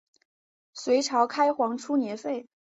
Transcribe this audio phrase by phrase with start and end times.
[0.73, 2.47] 隋朝开皇初年废。